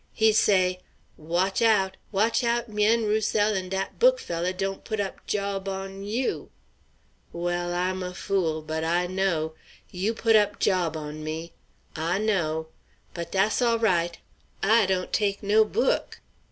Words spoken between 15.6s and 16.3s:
book.